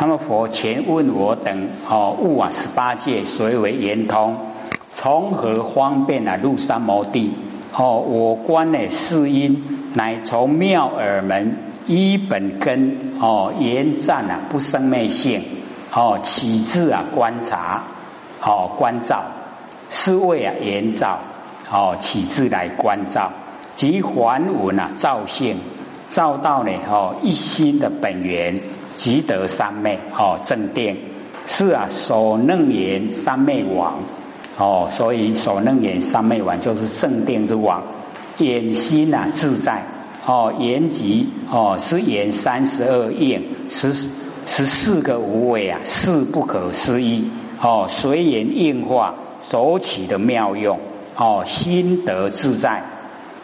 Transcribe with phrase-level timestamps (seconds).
[0.00, 4.36] 那么佛前问我等哦，悟啊十八界谁为圆通？
[4.94, 7.32] 从何方便啊入三摩地？
[7.74, 9.60] 哦，我观呢是因，
[9.94, 11.56] 乃从妙耳门
[11.88, 15.42] 依本根哦，言赞啊不生昧性
[15.92, 17.82] 哦，起自啊观察
[18.40, 19.24] 哦观照，
[19.90, 21.18] 是为啊言照
[21.72, 23.28] 哦起自来观照，
[23.74, 25.56] 即还文啊照性，
[26.08, 28.60] 照到呢哦一心的本源。
[28.98, 30.96] 即得三昧哦，正定
[31.46, 33.94] 是啊，所能言三昧王。
[34.58, 37.80] 哦，所以所能言三昧王就是正定之王，
[38.38, 39.86] 眼心啊自在
[40.26, 43.40] 哦，言即哦是言三十二应
[43.70, 43.92] 十
[44.46, 47.30] 十四个无为啊，是不可思议。
[47.62, 50.76] 哦，随缘应化所起的妙用
[51.16, 52.82] 哦，心得自在，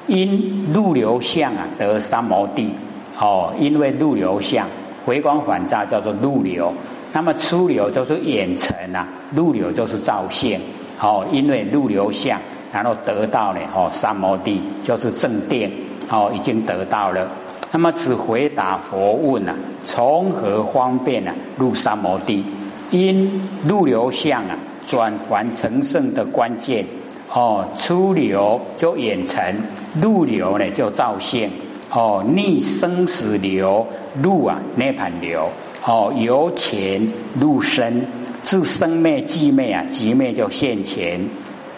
[0.09, 2.73] 因入流相啊得三摩地。
[3.21, 4.69] 哦，因为入流相。
[5.05, 6.73] 回光返照叫做入流，
[7.13, 10.61] 那么出流就是眼尘啊，入流就是照现，
[11.01, 12.41] 哦，因为入流相，
[12.73, 15.71] 然后得到了哦三摩地就是正定，
[16.11, 17.29] 哦已经得到了。
[17.71, 22.45] 那么此回答佛问啊，从何方便啊入三摩地？
[22.91, 26.87] 因入流相啊转凡成圣的关键，
[27.33, 29.57] 哦出流就眼尘，
[30.01, 31.51] 入流呢就照现。
[31.95, 33.87] 哦，逆生死流
[34.21, 35.49] 入啊，涅盘流。
[35.87, 37.07] 哦，由浅
[37.39, 38.05] 入深，
[38.43, 41.21] 自生灭寂灭啊，寂灭就现前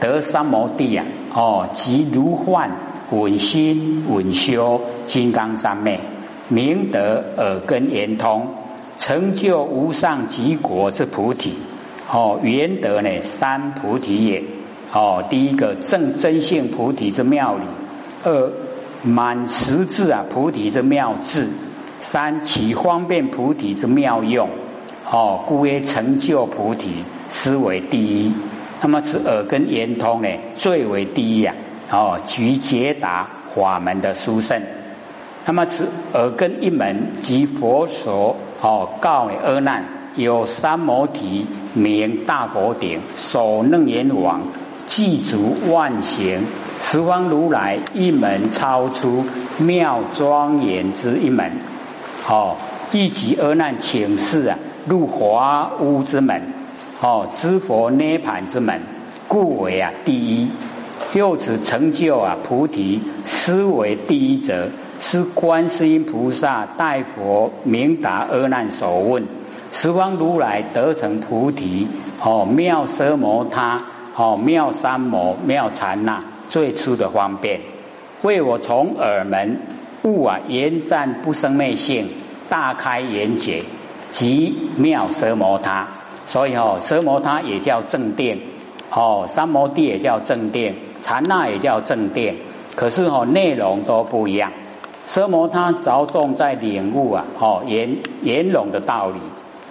[0.01, 2.71] 得三摩地啊，哦，即如幻
[3.11, 6.01] 稳心稳修金刚三昧，
[6.49, 8.47] 明得耳根圆通，
[8.97, 11.53] 成就无上极国之菩提。
[12.11, 14.43] 哦，圆得呢三菩提也。
[14.95, 17.65] 哦，第一个正真性菩提之妙理，
[18.25, 18.51] 二。
[19.07, 21.45] 满十字啊，菩提之妙智；
[22.03, 24.49] 三起方便菩提之妙用。
[25.09, 28.35] 哦，故曰成就菩提，思为第一。
[28.83, 31.55] 那么此耳根圆通呢，最为第一呀。
[31.93, 34.61] 哦，举解答法门的殊胜。
[35.45, 39.85] 那么此耳根一门，即佛所哦告阿难，
[40.17, 44.43] 有三摩提名大佛顶，首楞严王，
[44.89, 46.41] 具足万行。
[46.89, 49.25] 十方如来一门超出
[49.59, 51.51] 妙庄严之一门，
[52.29, 52.55] 哦，
[52.93, 56.41] 一即阿难请示啊，入华屋之门，
[57.01, 58.81] 哦，知佛涅盘之门，
[59.27, 60.49] 故为啊第一。
[61.13, 64.69] 又此成就啊菩提，思为第一者，
[65.01, 69.25] 是观世音菩萨代佛明答阿难所问，
[69.73, 71.89] 十方如来得成菩提，
[72.23, 73.83] 哦，妙奢摩他，
[74.15, 76.23] 哦，妙三摩，妙禅那。
[76.49, 77.61] 最初的方便，
[78.23, 79.59] 为我从耳门
[80.03, 82.09] 悟啊，言善不生灭性，
[82.49, 83.63] 大开眼界，
[84.11, 85.87] 即妙奢摩他。
[86.27, 88.41] 所以哦，奢摩他也叫正定，
[88.91, 92.37] 哦，三摩地也叫正定，禅那也叫正定。
[92.75, 94.51] 可是哦，内容都不一样。
[95.09, 99.19] 奢摩他着重在领悟啊，哦，圆圆融的道理。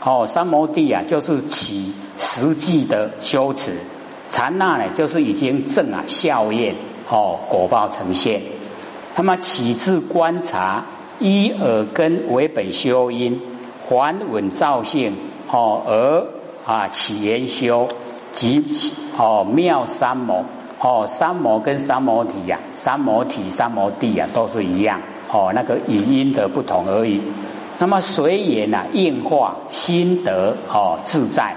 [0.03, 3.73] 哦，三摩地啊，就是起实际的修持。
[4.35, 6.75] 禅那呢，就是已经正啊效验
[7.09, 8.41] 哦果报呈现。
[9.15, 10.83] 那么起自观察，
[11.19, 13.39] 依耳根为本修因，
[13.87, 15.15] 还稳造性
[15.49, 16.27] 哦而
[16.65, 17.87] 啊起言修
[18.33, 18.61] 即
[19.17, 20.43] 哦妙三摩
[20.81, 24.99] 哦三摩跟三摩体呀，三摩体三摩地呀都是一样
[25.31, 27.21] 哦那个语音的不同而已。
[27.79, 31.55] 那么随缘啊应化心得哦自在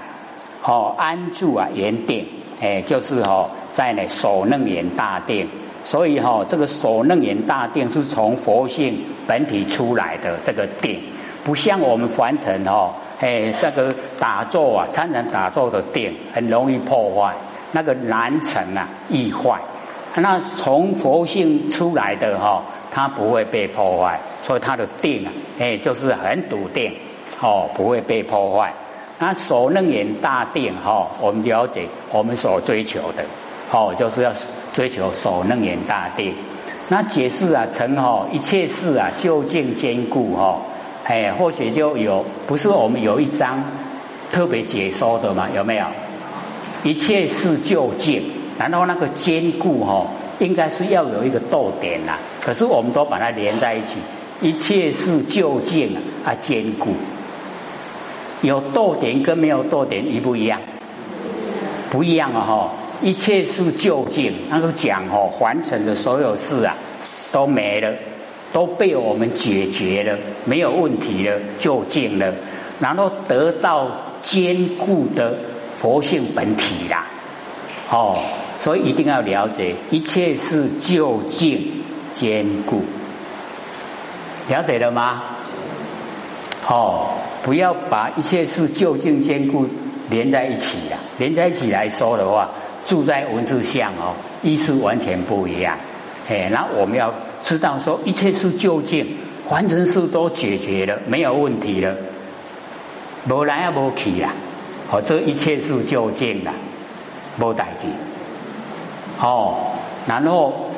[0.63, 2.25] 哦安住啊圆定。
[2.61, 5.47] 哎，就是哈，在那首楞严大定，
[5.85, 10.99] 所以哈，这个首楞严大定是从佛性本体出来的这个定，
[11.43, 17.33] 不像我们凡尘哈，哎，这个打坐啊，参禅打坐的定很容易破坏，
[17.71, 19.57] 那个难成啊，易坏。
[20.15, 22.61] 那从佛性出来的哈，
[22.91, 26.91] 它不会被破坏，所以它的定啊，哎，就是很笃定，
[27.39, 28.73] 哦，不会被破坏。
[29.19, 33.23] 那所能言大定哈，我们了解我们所追求的，
[33.69, 34.31] 哦，就是要
[34.73, 36.33] 追求所能言大定。
[36.87, 40.57] 那解释啊，成哈一切事啊，究竟坚固哈，
[41.03, 43.61] 哎，或许就有不是我们有一章
[44.31, 45.47] 特别解说的嘛？
[45.55, 45.85] 有没有？
[46.83, 48.23] 一切事究竟，
[48.57, 50.07] 然后那个坚固哈，
[50.39, 52.17] 应该是要有一个逗点呐。
[52.41, 53.97] 可是我们都把它连在一起，
[54.39, 55.93] 一切事究竟
[56.25, 56.87] 啊，坚固。
[58.41, 60.59] 有逗点跟没有逗点一不一样？
[61.89, 62.41] 不一样啊！
[62.41, 62.71] 哈，
[63.01, 66.75] 一切是究竟，那个讲哦，完成的所有事啊，
[67.31, 67.91] 都没了，
[68.53, 72.31] 都被我们解决了，没有问题了，就近了。
[72.79, 73.89] 然后得到
[74.21, 75.35] 坚固的
[75.73, 77.05] 佛性本体啦。
[77.89, 78.15] 哦，
[78.59, 81.71] 所以一定要了解，一切是究竟
[82.13, 82.83] 坚固，
[84.47, 85.23] 了解了吗？
[86.67, 87.07] 哦，
[87.43, 89.65] 不要把一切是究竟坚固
[90.09, 92.49] 连在一起呀，连在一起来说的话，
[92.85, 95.77] 住在文字相哦，意思完全不一样。
[96.27, 99.05] 哎，那我们要知道说，一切是究竟，
[99.49, 101.95] 凡尘事都解决了，没有问题了，
[103.29, 104.31] 无来也无去啦，
[104.91, 106.51] 哦，这一切是究竟的。
[107.41, 107.87] 无代志，
[109.21, 109.55] 哦，
[110.05, 110.69] 然后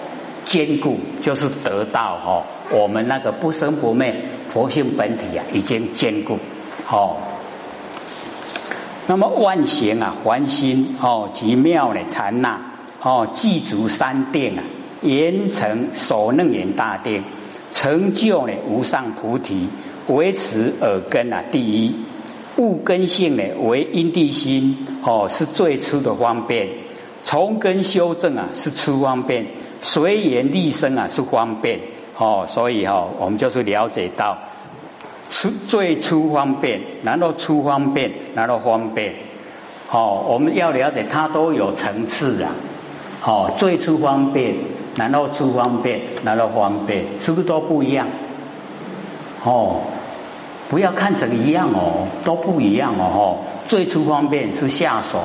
[0.46, 4.16] 坚固就是得到哦，我们那个不生不灭
[4.48, 6.38] 佛性本体啊，已经坚固，
[6.90, 7.18] 哦。
[9.08, 12.60] 那么万行啊，还心哦，极妙的禅那
[13.02, 14.64] 哦，具足三定啊，
[15.02, 17.24] 严成所能言大定，
[17.72, 19.68] 成就呢无上菩提，
[20.08, 21.94] 维持耳根啊，第一。
[22.58, 26.68] 物根性呢，为因地心哦，是最初的方便；
[27.24, 29.44] 从根修正啊，是初方便；
[29.82, 31.80] 随缘立身啊，是方便
[32.18, 32.46] 哦。
[32.48, 34.38] 所以哈，我们就是了解到
[35.30, 39.14] 初最初方便，然后初方便，然后方便。
[39.92, 42.52] 哦，我们要了解它都有层次啊。
[43.24, 44.56] 哦，最初方便，
[44.96, 48.08] 然后初方便，然后方便，是不是都不一样？
[49.44, 49.82] 哦。
[50.70, 53.36] 不要看成一样哦，都不一样哦。
[53.68, 55.20] 最初方便是下手，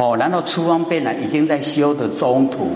[0.00, 2.68] 哦，然后初方便呢已经在修的中途，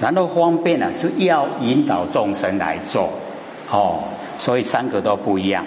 [0.00, 3.08] 然后方便呢是要引导众生来做，
[3.70, 4.00] 哦，
[4.36, 5.64] 所以三个都不一样。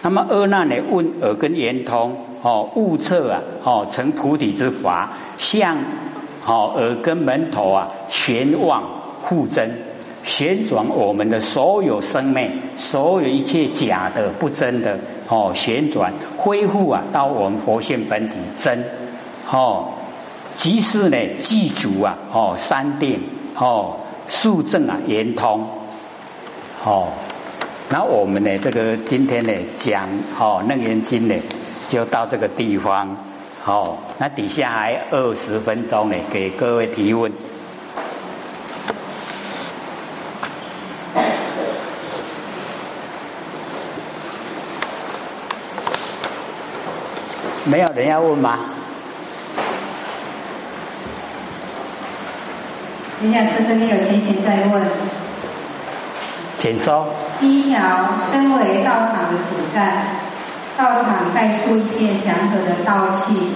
[0.00, 5.76] 那么二难呢问耳根圆通，哦，悟测啊，哦，成菩提之法，向
[6.46, 8.82] 哦耳根门头啊玄望
[9.22, 9.70] 互真。
[10.24, 14.96] 旋转我们的所有生命，所有一切假的、不真的
[15.28, 18.82] 哦，旋转恢复啊，到我们佛性本体真
[19.50, 19.88] 哦，
[20.54, 23.18] 即是呢，祭祖啊哦，三殿
[23.56, 23.96] 哦，
[24.28, 25.68] 肃正啊，圆通
[26.84, 27.08] 哦。
[27.90, 30.08] 那我们呢，这个今天呢讲
[30.38, 31.34] 哦，楞严经呢，
[31.88, 33.16] 就到这个地方
[33.64, 33.96] 哦。
[34.18, 37.30] 那底下还二十分钟呢，给各位提问。
[47.64, 48.58] 没有人要问吗？
[53.24, 54.82] 你想师傅，你有情形再问。
[56.58, 57.06] 请说。
[57.38, 57.80] 第一条，
[58.32, 60.06] 身为道场的主干，
[60.76, 63.52] 道场带出一片祥和的道气。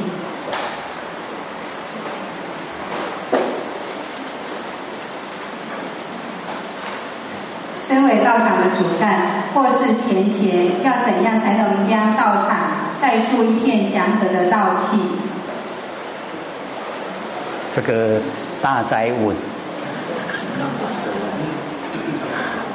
[7.83, 9.21] 身为道场的主干
[9.53, 12.57] 或是前贤，要怎样才能将道场
[13.01, 15.01] 带出一片祥和的道气？
[17.75, 18.21] 这个
[18.63, 19.35] 大灾问。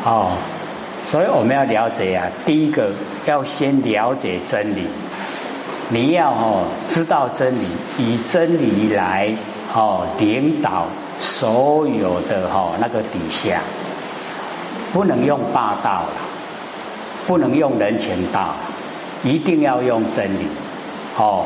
[0.03, 0.31] 哦，
[1.05, 2.89] 所以我们要了解啊，第一个
[3.25, 4.87] 要先了解真理，
[5.89, 7.65] 你要哦知道真理，
[7.97, 9.31] 以真理来
[9.73, 10.87] 哦领导
[11.19, 13.59] 所有的哈那个底下。
[14.93, 16.13] 不能用霸道了，
[17.25, 18.55] 不能用人情道，
[19.23, 20.45] 一定要用真理。
[21.17, 21.45] 哦，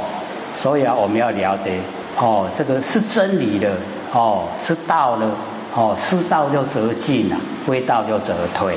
[0.56, 1.77] 所以啊，我们要了解
[2.18, 3.77] 哦，这个是真理的
[4.12, 5.29] 哦，是道了
[5.75, 7.36] 哦，是道就则进了，
[7.67, 8.75] 非道就则退。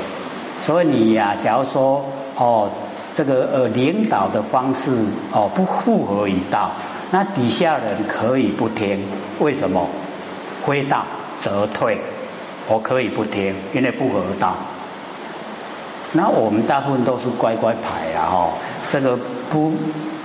[0.61, 2.03] 所以你呀，假如说
[2.35, 2.69] 哦，
[3.15, 4.91] 这个呃领导的方式
[5.31, 6.71] 哦不符合于道，
[7.09, 9.07] 那底下人可以不听，
[9.39, 9.87] 为什么？
[10.65, 11.03] 非道
[11.39, 11.97] 则退。
[12.67, 14.53] 我可以不听，因为不合道。
[16.11, 18.49] 那我们大部分都是乖乖牌啊，哈，
[18.91, 19.17] 这个
[19.49, 19.71] 不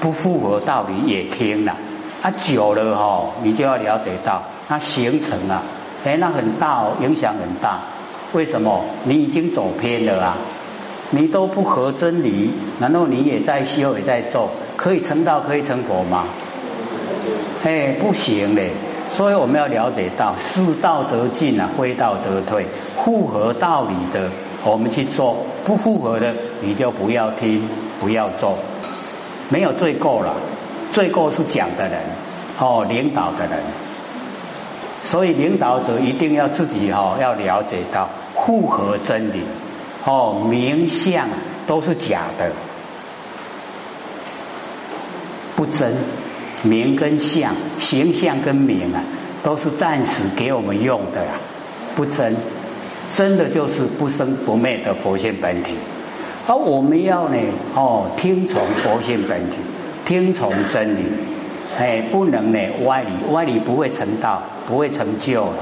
[0.00, 1.74] 不符合道理也听了。
[2.20, 5.62] 啊，久了哈，你就要了解到，它形成啊，
[6.04, 7.80] 哎，那很大哦，影响很大。
[8.32, 8.84] 为什么？
[9.04, 10.36] 你已经走偏了啊！
[11.10, 16.24] 你都不合真理，然后你也在修，也在做，可以成道，可以成佛吗？
[17.64, 18.70] 哎，不行嘞。
[19.08, 22.66] 所以我们要了解到，是道则进啊，非道则退。
[23.02, 24.28] 符合道理的，
[24.64, 27.62] 我们去做；不符合的，你就不要听，
[28.00, 28.58] 不要做。
[29.48, 30.34] 没有罪过了，
[30.90, 32.00] 罪过是讲的人，
[32.58, 33.62] 哦，领导的人。
[35.04, 39.42] 所以领导者一定要自己哈，要了解到复合真理，
[40.04, 41.28] 哦，名相
[41.66, 42.50] 都是假的，
[45.54, 45.94] 不真。
[46.66, 49.04] 名跟相，形象跟名啊，
[49.42, 51.32] 都是暂时给我们用的呀，
[51.94, 52.34] 不真，
[53.14, 55.74] 真的就是不生不灭的佛性本体。
[56.46, 57.36] 而我们要呢，
[57.74, 59.58] 哦，听从佛性本体，
[60.06, 61.02] 听从真理，
[61.78, 65.56] 哎，不能呢歪理，歪理不会成道，不会成就了。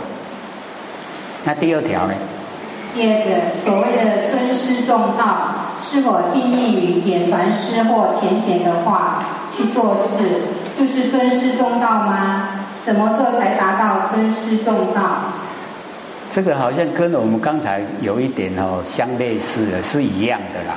[1.44, 2.14] 那第二条呢？
[2.94, 5.48] 第二个所谓的尊师重道，
[5.80, 9.24] 是否定义于点传师或填写的话
[9.56, 10.42] 去做事，
[10.78, 12.48] 就是尊师重道吗？
[12.84, 15.00] 怎么做才达到尊师重道？
[16.30, 20.76] 这个好像跟我们刚才有一点哦相类似的，是一样的啦。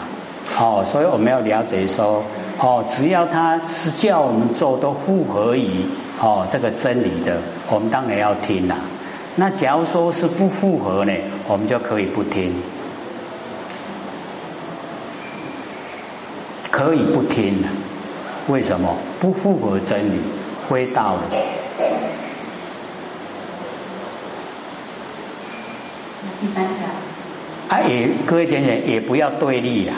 [0.57, 2.23] 哦，所以我们要了解说，
[2.59, 5.83] 哦，只要他是叫我们做都符合于
[6.21, 7.37] 哦这个真理的，
[7.69, 8.77] 我们当然要听啦。
[9.35, 11.13] 那假如说是不符合呢，
[11.45, 12.53] 我们就可以不听，
[16.71, 17.67] 可以不听了。
[18.47, 18.95] 为什么？
[19.19, 20.21] 不符合真理，
[20.69, 21.37] 非道理。
[26.39, 26.87] 第三条。
[27.67, 29.95] 啊，也各位讲讲，也不要对立呀。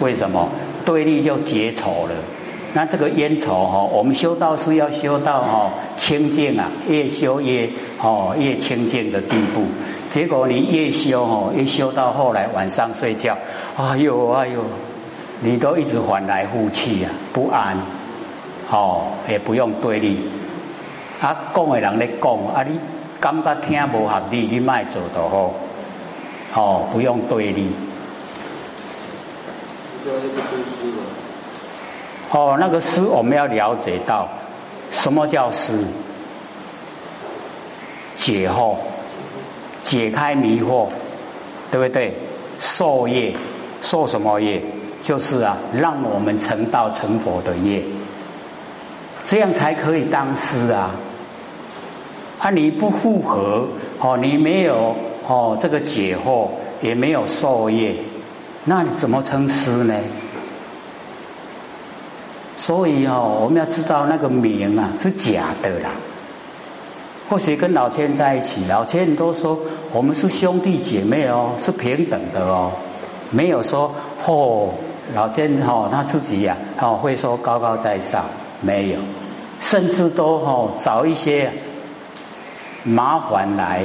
[0.00, 0.48] 为什么？
[0.84, 2.14] 对立就结仇了。
[2.74, 7.68] 那这个烟仇哈，我们修道是要修到哈清净啊，越修越
[8.00, 9.62] 哦越清净的地步。
[10.10, 13.36] 结果你越修哈，越修到后来晚上睡觉，
[13.76, 14.64] 哎呦哎呦，
[15.40, 17.76] 你都一直翻来覆去啊，不安。
[18.70, 20.18] 哦，也不用对立。
[21.20, 22.80] 啊，讲的人咧讲，啊你
[23.20, 25.54] 感觉听无合理，你卖做就好。
[26.54, 27.70] 哦，不用对立。
[32.30, 34.28] 哦，那个诗我们要了解到，
[34.90, 35.72] 什么叫师？
[38.14, 38.76] 解惑，
[39.82, 40.86] 解开迷惑，
[41.70, 42.14] 对不对？
[42.60, 43.34] 受业，
[43.80, 44.62] 受什么业？
[45.02, 47.82] 就是啊，让我们成道成佛的业，
[49.26, 50.90] 这样才可以当师啊。
[52.38, 53.66] 啊，你不复合，
[53.98, 54.94] 哦，你没有
[55.26, 56.48] 哦，这个解惑
[56.80, 57.96] 也没有受业，
[58.64, 59.94] 那你怎么称师呢？
[62.56, 65.90] 所以哦，我们要知道那个名啊是假的啦。
[67.28, 69.58] 或许跟老千在一起，老千都说
[69.90, 72.70] 我们是兄弟姐妹哦，是平等的哦，
[73.30, 73.92] 没有说
[74.26, 74.68] 哦，
[75.14, 78.24] 老千哦他自己呀哦会说高高在上，
[78.60, 78.98] 没有，
[79.60, 81.50] 甚至都哦找一些
[82.84, 83.84] 麻烦来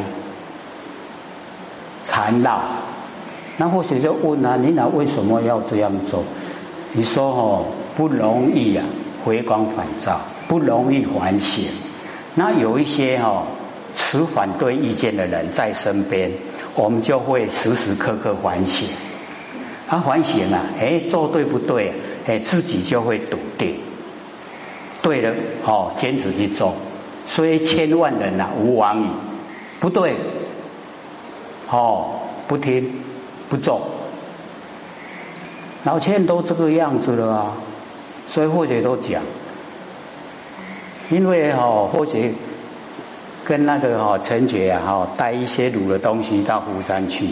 [2.06, 2.62] 缠绕。
[3.58, 6.24] 那或许就问啊，你那为什么要这样做？
[6.94, 7.66] 你说哦。
[7.98, 8.86] 不容易啊，
[9.26, 11.66] 回光返照不容易反省。
[12.36, 13.42] 那有一些哈
[13.96, 16.32] 持反对意见的人在身边，
[16.76, 18.88] 我们就会时时刻刻反省。
[19.88, 21.92] 他反省啊，哎，做对不对？
[22.28, 23.76] 哎，自己就会笃定。
[25.02, 25.34] 对了，
[25.66, 26.76] 哦，坚持去做。
[27.26, 29.08] 所以千万人呐，无往矣。
[29.80, 30.14] 不对，
[31.72, 32.12] 哦，
[32.48, 32.94] 不听
[33.50, 33.82] 不做。
[35.84, 37.54] 老千都这个样子了啊。
[38.30, 39.22] 所以或者都讲，
[41.10, 42.36] 因为哈或许
[43.46, 47.30] 跟那个哈陈杰啊哈带一些卤的东西到湖山去，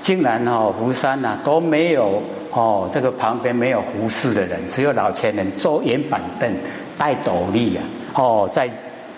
[0.00, 6.48] 竟然哈湖山呐都没有哦这个旁边没有胡适的人，只有老千人坐圆板凳
[6.96, 7.82] 带斗笠啊
[8.14, 8.70] 哦在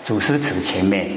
[0.03, 1.11] 祖师祠前面，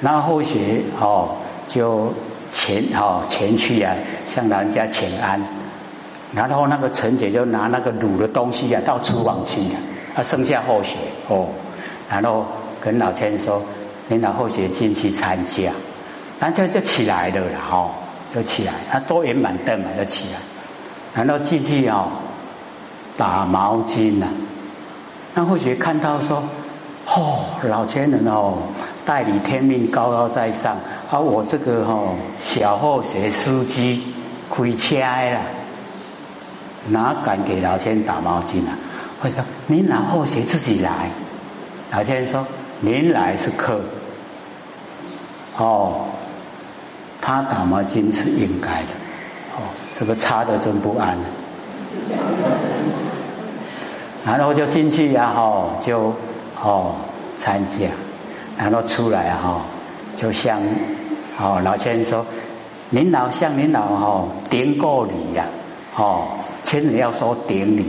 [0.00, 1.36] 那或许哦
[1.68, 2.12] 就
[2.50, 3.94] 前哦前去啊
[4.26, 5.40] 向人家请安。
[6.34, 9.62] 然后那个陈姐就拿那个卤的东西啊到厨房去，
[10.14, 10.96] 啊剩下后学
[11.28, 11.46] 哦，
[12.10, 12.44] 然后
[12.82, 13.62] 跟老千说，
[14.08, 15.72] 领导后学进去参加，
[16.38, 17.90] 然后就起来了啦哈，
[18.34, 20.38] 就起来，他坐圆板凳嘛就起来，
[21.14, 22.08] 然后进去哦
[23.16, 24.26] 打毛巾呐，
[25.34, 26.44] 那后学看到说，
[27.06, 28.58] 哦老千人哦
[29.06, 30.76] 代理天命高高在上，
[31.10, 34.02] 而我这个哦小后学司机
[34.50, 35.40] 开车啦。
[36.90, 38.76] 哪敢给老天打毛巾啊？
[39.20, 41.10] 会说您老后学自己来。
[41.90, 42.46] 老天说
[42.80, 43.80] 您来是客，
[45.56, 46.06] 哦，
[47.20, 48.92] 他打毛巾是应该的。
[49.56, 51.18] 哦，这个插的真不安。
[54.24, 56.14] 然后就进去呀，哈，就
[56.62, 56.94] 哦
[57.38, 57.88] 参加，
[58.56, 59.60] 然后出来哈，
[60.18, 60.60] 就像
[61.38, 62.26] 哦老千说，
[62.90, 65.44] 您老向您老哈顶过礼呀。
[65.96, 66.26] 哦，
[66.62, 67.86] 千人要说顶礼，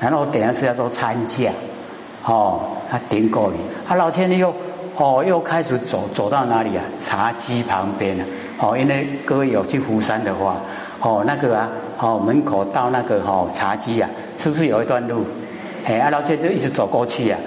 [0.00, 1.50] 然后等下是要说参加，
[2.24, 3.56] 哦，他顶过礼，
[3.86, 4.54] 他老千人又
[4.96, 6.84] 哦又开始走走到哪里啊？
[7.00, 8.24] 茶几旁边啊，
[8.60, 10.56] 哦，因为各位有去福山的话，
[11.00, 11.68] 哦那个啊，
[11.98, 15.24] 哦门口到那个哦茶几啊，是不是有一段路？
[15.84, 17.38] 哎，阿老千就一直走过去啊，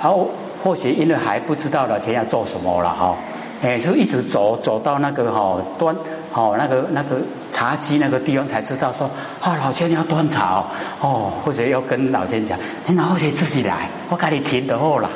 [0.00, 0.30] 然后
[0.64, 3.14] 或许因为还不知道老天要做什么了哈，
[3.60, 5.96] 哎，就一直走走到那个哈端，
[6.32, 7.16] 哦那个那个
[7.50, 9.10] 茶几那个地方才知道说，
[9.40, 10.64] 啊老千要端茶
[11.00, 15.10] 哦，或者要跟老千讲，你老千自己来，我给你停的后了。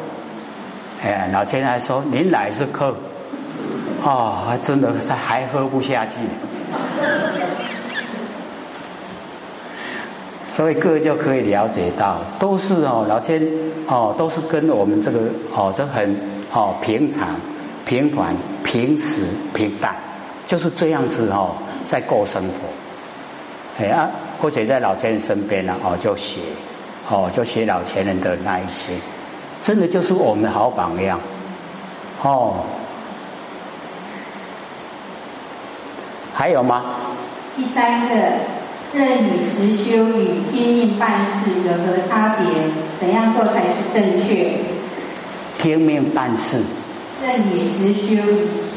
[1.05, 2.95] 哎，老千还说您来是客，
[4.03, 6.13] 哦，还真的是还喝不下去。
[10.47, 13.41] 所以各位就可以了解到，都是哦，老千
[13.87, 15.21] 哦，都是跟我们这个
[15.55, 16.15] 哦，这很
[16.53, 17.29] 哦平常、
[17.85, 19.23] 平凡、平时、
[19.53, 19.95] 平淡，
[20.47, 21.55] 就是这样子哦，
[21.87, 23.83] 在过生活。
[23.85, 24.09] 哎啊，
[24.41, 26.41] 或者在老千人身边呢，哦，就学
[27.09, 28.95] 哦，就学老前人的那一些，
[29.63, 31.19] 真的就是我们的好榜样
[32.23, 32.65] 哦。
[36.35, 36.83] 还有吗？
[37.57, 38.15] 第三个。
[38.95, 42.47] 任你实修与天命办事有何差别？
[43.01, 44.59] 怎样做才是正确？
[45.59, 46.63] 听命办事。
[47.23, 48.21] 任你实修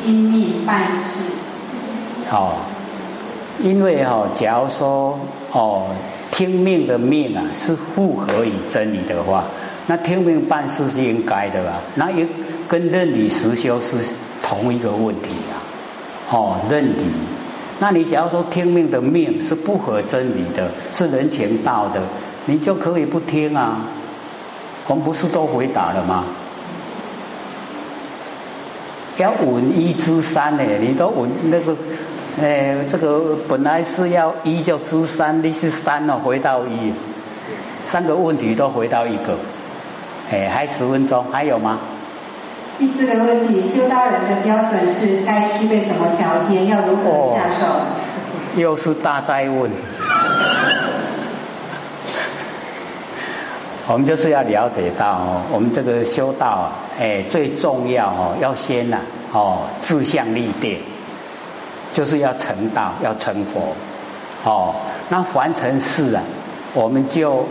[0.04, 1.20] 听命办事。
[2.30, 2.58] 好，
[3.60, 5.20] 因为哈，假如说
[5.52, 5.88] 哦，
[6.32, 9.46] 听命的命啊是符合于真理的话，
[9.88, 11.82] 那听命办事是应该的吧？
[11.96, 12.28] 那也
[12.68, 13.98] 跟任你实修是
[14.44, 15.58] 同一个问题啊。
[16.30, 17.12] 哦，任你。
[17.80, 22.00] 那你假如说听命的命是不合真理的，是人情道的，
[22.46, 23.82] 你就可以不听啊。
[24.88, 26.24] 我们不是都回答了吗？
[29.18, 31.76] 要稳一知三呢，你都稳那个，
[32.42, 36.94] 哎，这个本来是要一就知三，你是三了回到一，
[37.82, 39.38] 三个问题都回到一个，
[40.32, 41.80] 哎，还十分钟，还有吗？
[42.78, 46.68] 第四个问题，修道人的标准是该具备什么条件？
[46.68, 48.60] 要如何下手？
[48.60, 49.72] 又是大灾问。
[53.88, 58.98] 我们就是要了解到哦，我们这个修道啊，哎，最重要哦，要先呐
[59.32, 60.80] 哦，志向立定，
[61.94, 63.62] 就是要成道，要成佛。
[64.44, 64.74] 哦，
[65.10, 66.24] 那凡尘事啊，
[66.74, 67.46] 我们就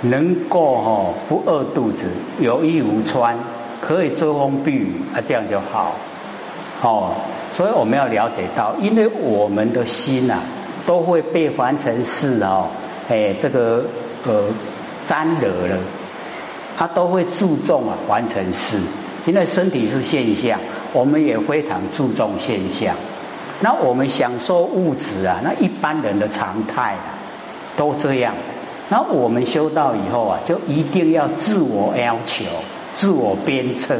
[0.00, 2.06] 能够哦，不饿肚子，
[2.40, 3.36] 有衣无穿。
[3.80, 5.92] 可以遮风避雨啊，这样就好，
[6.80, 7.10] 哦，
[7.52, 10.38] 所以我们要了解到，因为我们的心呐，
[10.86, 12.66] 都会被凡尘事哦，
[13.10, 13.84] 哎，这个
[14.26, 14.44] 呃
[15.02, 15.78] 沾惹了，
[16.76, 18.78] 他都会注重啊完成事，
[19.26, 20.60] 因为身体是现象，
[20.92, 22.94] 我们也非常注重现象。
[23.60, 27.18] 那我们享受物质啊，那一般人的常态啊，
[27.76, 28.34] 都这样。
[28.88, 32.44] 那我们修道以后啊，就一定要自我要求。
[32.94, 33.98] 自我鞭策，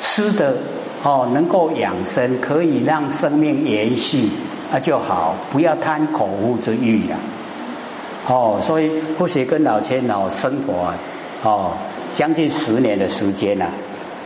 [0.00, 0.54] 吃的
[1.02, 4.28] 哦能够养生，可以让生命延续，
[4.70, 7.16] 那就好，不要贪口腹之欲呀。
[8.28, 10.92] 哦，所以或许跟老千哦生活，
[11.42, 11.72] 哦
[12.12, 13.66] 将近十年的时间呐，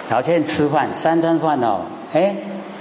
[0.09, 1.81] 老千吃饭三餐饭哦，
[2.13, 2.35] 哎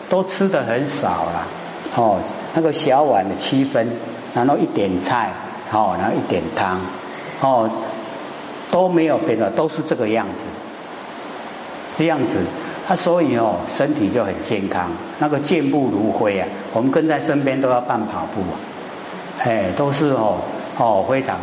[0.09, 1.47] 都吃的很少了，
[1.95, 2.17] 哦
[2.53, 3.87] 那个小碗的七分，
[4.33, 5.31] 然后一点菜，
[5.71, 6.79] 哦然后一点汤，
[7.41, 7.69] 哦
[8.71, 10.43] 都没有变的，都是这个样子。
[11.95, 12.37] 这样子，
[12.87, 16.47] 他所以哦，身体就很健康，那个健步如飞啊。
[16.71, 18.55] 我们跟在身边都要办跑步啊，
[19.43, 20.37] 哎，都是哦
[20.79, 21.37] 哦非常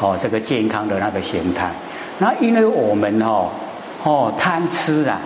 [0.00, 1.70] 哦这个健康的那个形态。
[2.18, 3.50] 那因为我们哦
[4.02, 5.20] 哦贪吃啊，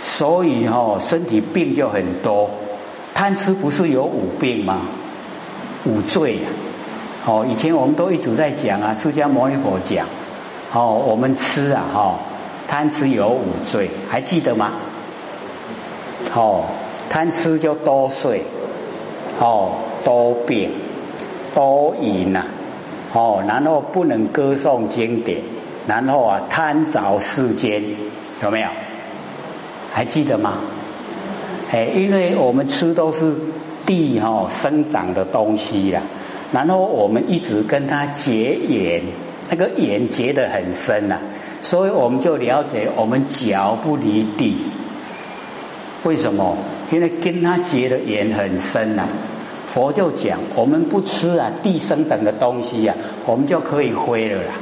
[0.00, 2.50] 所以哦身体病就很多。
[3.14, 4.80] 贪吃不是有五病吗？
[5.84, 6.48] 五罪啊！
[7.26, 10.06] 哦，以前我们都一直在讲啊，释迦牟尼佛讲，
[10.72, 12.18] 哦，我们吃啊，哈。
[12.66, 14.70] 贪吃有五罪，还记得吗？
[16.34, 16.64] 哦，
[17.10, 18.42] 贪吃就多睡，
[19.38, 20.72] 哦，多病，
[21.54, 22.44] 多淫呐，
[23.12, 25.40] 哦，然后不能歌颂经典，
[25.86, 27.82] 然后啊贪着世间，
[28.42, 28.68] 有没有？
[29.92, 30.54] 还记得吗？
[31.70, 33.34] 哎，因为我们吃都是
[33.86, 36.02] 地哈生长的东西呀，
[36.52, 39.02] 然后我们一直跟它结缘，
[39.50, 41.18] 那个缘结得很深呐。
[41.60, 44.56] 所以我们就了解，我们脚不离地，
[46.04, 46.56] 为什么？
[46.90, 49.06] 因为跟他结的缘很深呐。
[49.72, 54.52] 佛就讲，我们不吃啊地生长的东西呀，我们就可以飞了啦。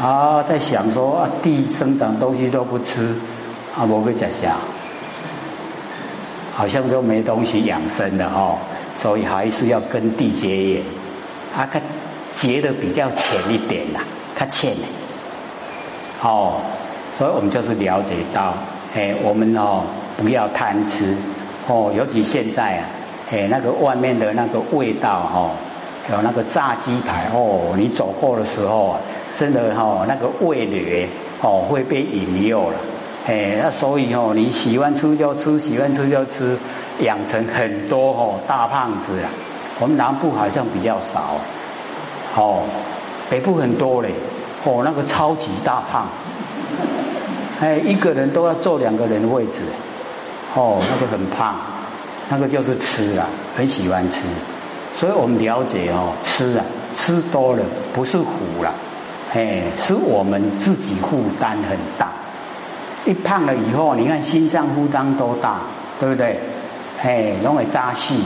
[0.00, 3.14] 啊，在想说啊，地生长东西都不吃，
[3.76, 4.56] 啊，我会在想，
[6.54, 8.56] 好像都没东西养生的哦，
[8.96, 10.82] 所以还是要跟地结缘，
[11.54, 11.78] 啊，它
[12.32, 14.00] 结的比较浅一点呐。
[14.34, 14.84] 他欠的，
[16.22, 16.54] 哦，
[17.16, 18.54] 所以我们就是了解到，
[18.94, 19.84] 哎，我们哦
[20.16, 21.14] 不要贪吃，
[21.68, 22.84] 哦，尤其现在啊，
[23.30, 25.50] 哎，那个外面的那个味道哈，
[26.10, 28.98] 有那个炸鸡排哦，你走过的时候啊，
[29.36, 31.08] 真的哈，那个味蕾
[31.40, 32.76] 哦会被引诱了，
[33.26, 36.58] 哎，那所以哦，你喜欢吃就吃，喜欢吃就吃，
[37.00, 39.30] 养成很多哦大胖子啊。
[39.80, 41.36] 我们南部好像比较少，
[42.36, 42.62] 哦，
[43.30, 44.10] 北部很多嘞，
[44.64, 46.06] 哦，那个超级大胖，
[47.60, 49.62] 哎，一个人都要坐两个人的位置，
[50.54, 51.56] 哦，那个很胖，
[52.28, 54.18] 那个就是吃了，很喜欢吃。
[54.94, 57.62] 所以我们了解哦，吃啊，吃多了
[57.94, 58.72] 不是苦了，
[59.32, 62.12] 哎，是我们自己负担很大。
[63.04, 65.62] 一胖了以后，你看心脏负担多大，
[65.98, 66.38] 对不对？
[67.00, 68.22] 哎，容易扎细。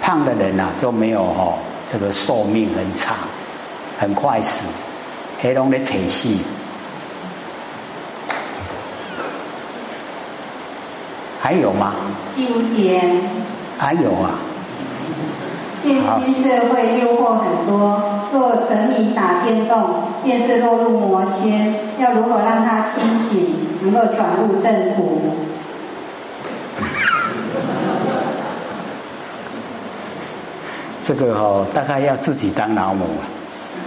[0.00, 1.54] 胖的人呐都没有哦，
[1.92, 3.14] 这个寿命很长，
[4.00, 4.60] 很快死，
[5.40, 6.40] 黑龙的扯细。
[11.42, 11.94] 还有吗？
[12.36, 13.02] 第五点。
[13.76, 14.38] 还有啊。
[15.82, 18.00] 现今社会诱惑很多，
[18.32, 21.74] 若沉迷打电动，便是落入魔圈。
[21.98, 25.20] 要如何让他清醒，能够转入正途？
[31.02, 33.26] 这个哈，大概要自己当老母啊。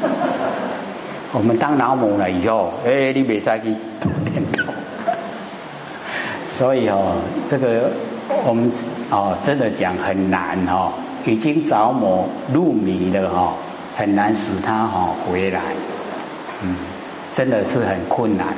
[1.31, 4.64] 我们当老母了以后，哎，你别再去打电动。
[6.57, 7.15] 所以哦，
[7.49, 7.91] 这个
[8.45, 8.71] 我们
[9.09, 10.91] 哦，真的讲很难哈。
[11.25, 13.53] 已经着魔入迷了哈，
[13.97, 15.59] 很难使他哈回来，
[16.61, 16.75] 嗯，
[17.33, 18.49] 真的是很困难。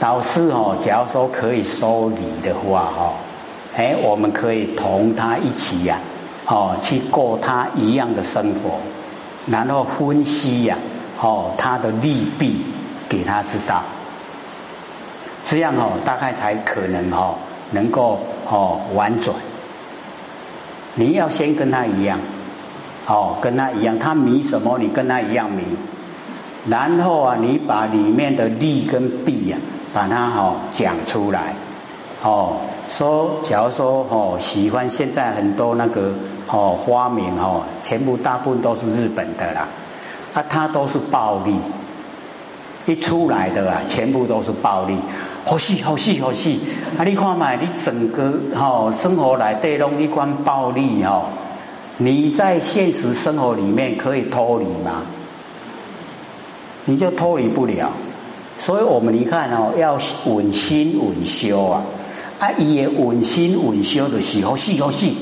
[0.00, 3.12] 导师哈，假如说可以收礼的话哈，
[3.76, 5.96] 哎，我们可以同他一起呀，
[6.46, 8.80] 哦，去过他一样的生活，
[9.46, 10.76] 然后分析呀，
[11.20, 12.66] 哦，他的利弊
[13.08, 13.80] 给他知道，
[15.52, 17.34] 这样哦，大概才可能哦，
[17.72, 18.18] 能够
[18.50, 19.36] 哦婉转。
[20.94, 22.18] 你要先跟他一样，
[23.06, 25.62] 哦，跟他一样，他迷什么，你跟他一样迷。
[26.70, 29.58] 然后啊，你把里面的利跟弊呀，
[29.92, 31.54] 把它哦讲出来，
[32.22, 32.56] 哦，
[32.88, 36.14] 说，假如说哦，喜欢现在很多那个
[36.46, 39.68] 哦花名哦，全部大部分都是日本的啦，
[40.32, 41.54] 啊，它都是暴力，
[42.86, 44.96] 一出来的啊，全部都是暴力。
[45.44, 46.60] 好戏好戏好戏，
[46.96, 47.04] 啊！
[47.04, 51.26] 你看嘛，你整个哈生活来对拢一关暴力哈，
[51.98, 55.02] 你在现实生活里面可以脱离吗？
[56.84, 57.90] 你就脱离不了。
[58.58, 61.82] 所以我们你看哦，要稳心稳修啊，
[62.38, 65.16] 啊，也稳心稳修的时候，细好戏，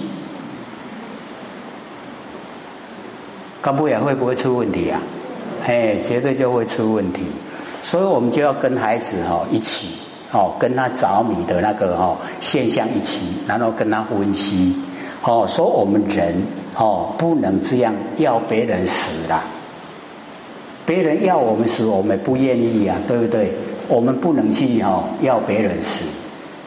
[3.63, 5.01] 干不也会不会出问题啊？
[5.65, 7.23] 哎，绝对就会出问题。
[7.83, 9.97] 所以我们就要跟孩子哈一起。
[10.33, 14.77] 哦，跟他着迷的那个哦现象一起，然后跟他分析，
[15.25, 16.35] 哦，说我们人
[16.77, 19.43] 哦不能这样要别人死啦，
[20.87, 23.51] 别人要我们死，我们不愿意呀，对不对？
[23.89, 26.05] 我们不能去哦要别人死，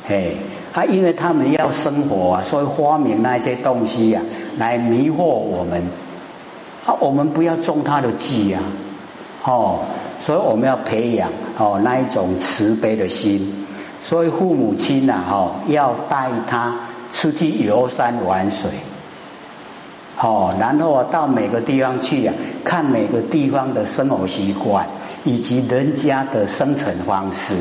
[0.06, 0.36] 嘿，
[0.74, 4.22] 啊，因为他们要生活啊，所以发明那些东西呀
[4.58, 5.82] 来迷惑我们，
[6.86, 8.60] 啊，我们不要中他的计呀，
[9.46, 9.80] 哦。
[10.24, 13.66] 所以我们要培养哦那一种慈悲的心，
[14.02, 16.74] 所以父母亲呐哦要带他
[17.12, 18.70] 出去游山玩水，
[20.22, 22.34] 哦，然后啊到每个地方去啊，
[22.64, 24.88] 看每个地方的生活习惯
[25.26, 27.58] 以及人家的生存方式，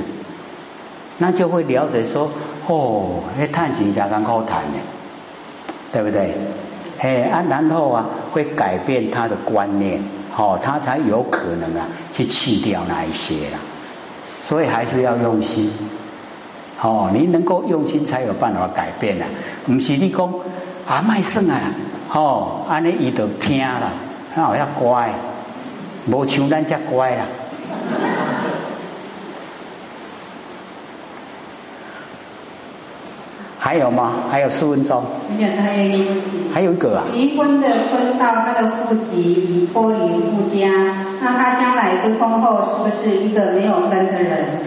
[1.18, 2.30] 那就会了解说
[2.68, 4.78] 哦，那探钱加刚好谈的，
[5.92, 6.38] 对不对？
[7.00, 10.00] 哎啊，然后啊会改变他的观念。
[10.36, 13.58] 哦，他才有可能啊，去去掉那一些啦。
[14.44, 15.70] 所以还是要用心。
[16.80, 19.26] 哦，你能够用心，才有办法改变啊。
[19.66, 20.32] 不是你讲
[20.86, 21.60] 啊，卖肾啊，
[22.12, 23.92] 哦，安尼伊就听啦，
[24.34, 25.14] 好像乖，
[26.08, 27.24] 无像咱遮乖啦。
[33.72, 34.12] 还有吗？
[34.30, 35.02] 还有四分钟。
[35.30, 36.42] 还有一个问题。
[36.52, 37.04] 还有一个啊。
[37.10, 40.68] 离婚的婚到他的户籍已脱离夫家，
[41.22, 44.60] 那他将来归婚后是不是一个没有分的人？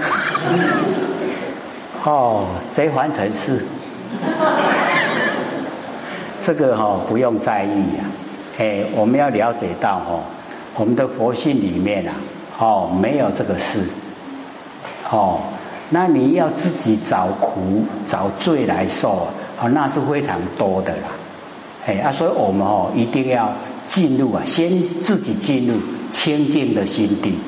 [2.03, 3.63] 哦，贼还成是。
[6.41, 8.05] 这个哈不用在意呀，
[8.57, 10.19] 哎，我们要了解到哈，
[10.73, 12.15] 我们的佛性里面啊，
[12.57, 13.83] 哦，没有这个事，
[15.11, 15.41] 哦。
[15.95, 21.07] 那你要自己找苦找罪来受啊，那是非常多的啦。
[21.85, 23.49] 哎啊，所以我们哦一定要
[23.87, 25.75] 进入啊，先自己进入
[26.11, 27.39] 清净的心地。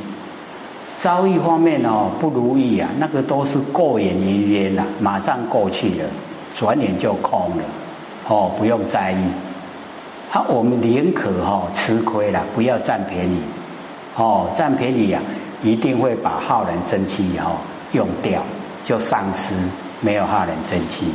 [1.02, 6.06] 遭遇方面哦不如意啊，那个都是过眼云烟啦，马上过去了，
[6.56, 7.64] 转眼就空了。
[8.30, 9.22] 哦，不用在意。
[10.32, 13.42] 啊，我们宁可哈吃亏了，不要占便宜。
[14.16, 15.20] 哦，占便宜呀，
[15.62, 17.58] 一定会把浩然真气哦。
[17.98, 18.42] 用掉，
[18.84, 19.54] 就丧失
[20.02, 21.08] 没有哈人正气，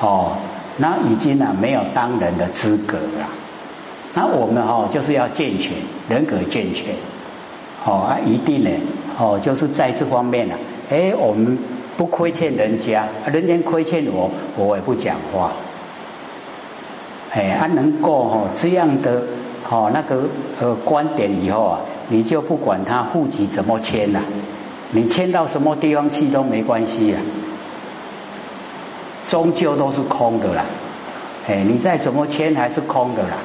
[0.00, 0.32] 哦，
[0.76, 3.26] 那已经呢没有当人的资格了。
[4.12, 5.72] 那我们哈就是要健全
[6.08, 6.94] 人格健全，
[7.84, 8.70] 哦啊一定呢，
[9.16, 10.54] 哦就是在这方面呢，
[10.90, 11.56] 哎我们
[11.96, 15.52] 不亏欠人家，人家亏欠我，我也不讲话。
[17.32, 19.22] 哎，啊能够哈这样的
[19.70, 20.22] 哦那个
[20.60, 24.20] 呃观点以后啊，你就不管他户籍怎么迁了，
[24.90, 27.20] 你迁到什么地方去都没关系啊，
[29.28, 30.64] 终究都是空的啦。
[31.48, 33.38] 哎，你再怎么迁还是空的啦。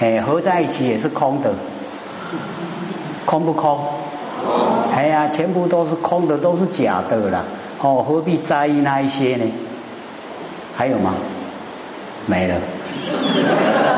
[0.00, 1.52] 哎，合在一起也是空的，
[3.24, 3.78] 空不空？
[4.92, 7.44] 哎呀，全部都是空的，都是假的啦。
[7.80, 9.44] 哦，何必在意那一些呢？
[10.76, 11.14] 还有吗？
[12.26, 12.54] 没了。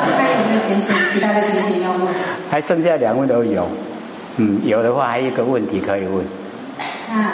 [0.06, 0.94] 还有没有情形？
[1.14, 2.06] 其他的情形要问？
[2.50, 3.66] 还剩下两位都有。
[4.36, 6.24] 嗯，有的话还有一个问题可以问。
[7.10, 7.32] 那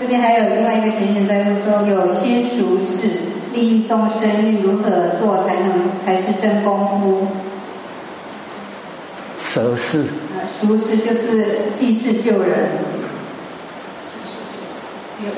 [0.00, 3.08] 这边还有另外一个情形在问说，有先熟事
[3.52, 7.28] 利益众生，如何做才能才是真功夫？
[9.38, 10.04] 熟事，
[10.60, 12.70] 熟识就是济世救人，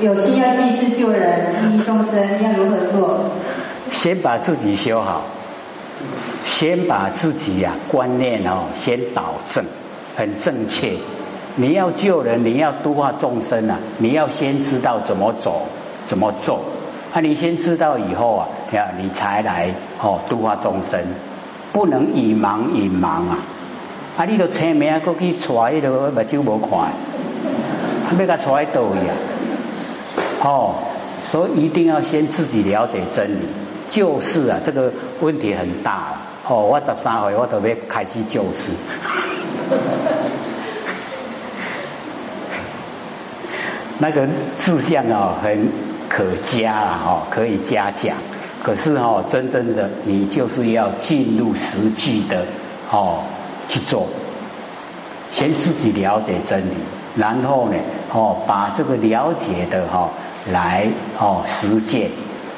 [0.01, 3.31] 有有心要济世救人，利益众生，要如何做？
[3.93, 5.23] 先把自己修好，
[6.45, 9.63] 先把自己呀观念哦先导正，
[10.17, 10.93] 很正确。
[11.57, 15.63] 你要救人，你要度化众生啊，你要先知道怎么走，
[16.07, 16.61] 怎么做。
[17.13, 21.01] 啊，你先知道以后啊，呀，你才来哦度化众生，
[21.73, 23.39] 不能以盲以盲啊。
[24.19, 24.25] 啊！
[24.25, 26.91] 你都车名过去揣，迄个目睭无看，
[28.19, 29.15] 要甲揣倒去啊！
[30.43, 30.75] 哦，
[31.23, 33.47] 所以一定要先自己了解真理，
[33.91, 34.59] 救世啊！
[34.65, 34.91] 这个
[35.21, 36.65] 问题很大哦。
[36.65, 38.71] 我十三岁，我都要开始救世。
[43.99, 44.27] 那个
[44.61, 45.69] 志向哦，很
[46.09, 48.17] 可嘉啊，哦，可以嘉奖。
[48.63, 52.45] 可是哦，真正的你就是要进入实际的
[52.91, 53.23] 哦。
[53.69, 54.07] 去做，
[55.33, 56.75] 先自己了解真理，
[57.17, 57.77] 然后呢，
[58.13, 60.09] 哦，把这个了解的哈
[60.53, 60.87] 来
[61.19, 62.09] 哦实践，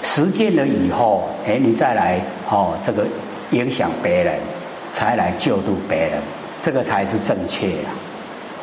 [0.02, 2.20] 实践了以后，哎，你再来
[2.50, 3.06] 哦这个
[3.52, 4.34] 影响别人，
[4.92, 6.20] 才来救度别人，
[6.62, 7.88] 这个才是正确啊！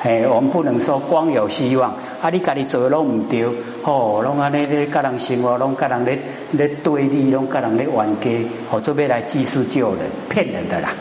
[0.06, 1.89] 哎，我们不能说光有希望，
[2.22, 3.44] 啊，你家己做拢唔对，
[3.82, 6.20] 哦，拢安尼咧，甲人生活，拢甲人咧
[6.52, 10.94] 咧对立，拢甲人咧冤家，哦，做咩来技术救人，骗人的啦！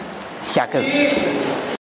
[0.47, 0.81] 下个。